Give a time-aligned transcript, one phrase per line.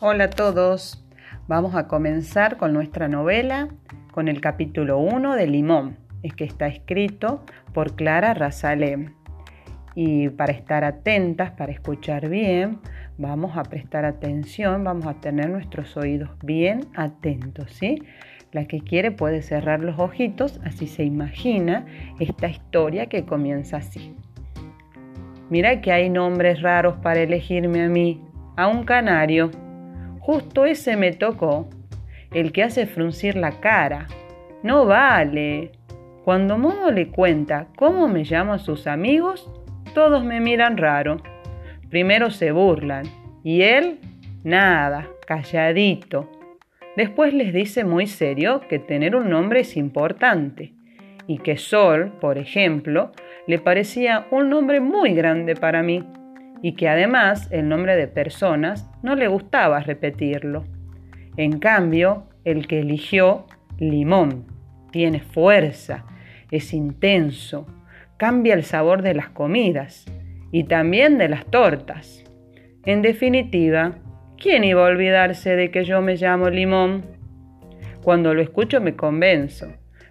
[0.00, 1.04] Hola a todos.
[1.48, 3.66] Vamos a comenzar con nuestra novela,
[4.12, 9.14] con el capítulo 1 de Limón, es que está escrito por Clara Razalem.
[9.96, 12.78] Y para estar atentas, para escuchar bien,
[13.16, 18.00] vamos a prestar atención, vamos a tener nuestros oídos bien atentos, ¿sí?
[18.52, 21.86] La que quiere puede cerrar los ojitos, así se imagina
[22.20, 24.14] esta historia que comienza así.
[25.50, 28.22] Mira que hay nombres raros para elegirme a mí,
[28.56, 29.50] a un canario.
[30.28, 31.70] Justo ese me tocó,
[32.34, 34.08] el que hace fruncir la cara.
[34.62, 35.72] No vale.
[36.22, 39.50] Cuando Momo le cuenta cómo me llamo a sus amigos,
[39.94, 41.16] todos me miran raro.
[41.88, 43.06] Primero se burlan
[43.42, 44.00] y él,
[44.44, 46.30] nada, calladito.
[46.94, 50.74] Después les dice muy serio que tener un nombre es importante
[51.26, 53.12] y que Sol, por ejemplo,
[53.46, 56.04] le parecía un nombre muy grande para mí
[56.62, 60.64] y que además el nombre de personas no le gustaba repetirlo.
[61.36, 63.46] En cambio, el que eligió,
[63.78, 64.46] Limón,
[64.90, 66.04] tiene fuerza,
[66.50, 67.66] es intenso,
[68.16, 70.06] cambia el sabor de las comidas
[70.50, 72.24] y también de las tortas.
[72.84, 73.98] En definitiva,
[74.36, 77.04] ¿quién iba a olvidarse de que yo me llamo Limón?
[78.02, 79.68] Cuando lo escucho me convenzo,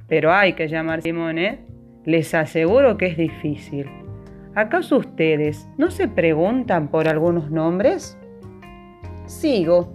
[0.08, 1.59] pero hay que llamar Limón, ¿eh?
[2.06, 4.07] Les aseguro que es difícil.
[4.58, 8.18] ¿Acaso ustedes no se preguntan por algunos nombres?
[9.28, 9.94] Sigo.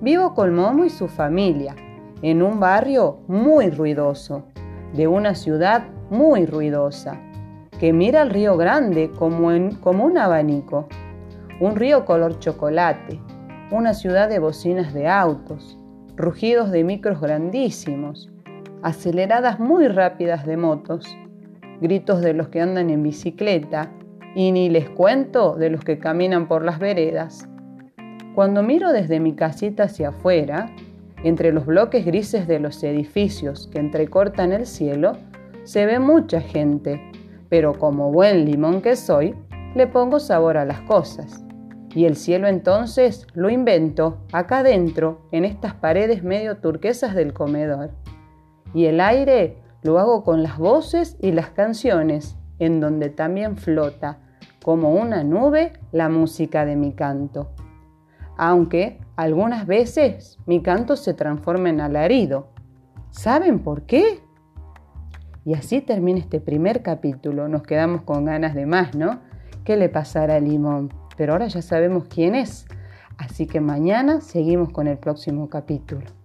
[0.00, 1.74] Vivo con Momo y su familia,
[2.22, 4.44] en un barrio muy ruidoso,
[4.92, 7.20] de una ciudad muy ruidosa,
[7.80, 9.48] que mira el río Grande como,
[9.80, 10.86] como un abanico,
[11.58, 13.20] un río color chocolate,
[13.72, 15.76] una ciudad de bocinas de autos,
[16.14, 18.30] rugidos de micros grandísimos,
[18.84, 21.18] aceleradas muy rápidas de motos,
[21.80, 23.92] gritos de los que andan en bicicleta
[24.34, 27.48] y ni les cuento de los que caminan por las veredas.
[28.34, 30.74] Cuando miro desde mi casita hacia afuera,
[31.22, 35.12] entre los bloques grises de los edificios que entrecortan el cielo,
[35.62, 37.00] se ve mucha gente,
[37.48, 39.34] pero como buen limón que soy,
[39.74, 41.44] le pongo sabor a las cosas.
[41.94, 47.90] Y el cielo entonces lo invento acá dentro, en estas paredes medio turquesas del comedor.
[48.74, 54.18] Y el aire lo hago con las voces y las canciones, en donde también flota,
[54.62, 57.50] como una nube, la música de mi canto.
[58.38, 62.48] Aunque algunas veces mi canto se transforma en alarido.
[63.10, 64.20] ¿Saben por qué?
[65.44, 67.46] Y así termina este primer capítulo.
[67.48, 69.20] Nos quedamos con ganas de más, ¿no?
[69.64, 70.94] ¿Qué le pasará a Limón?
[71.18, 72.66] Pero ahora ya sabemos quién es.
[73.18, 76.23] Así que mañana seguimos con el próximo capítulo.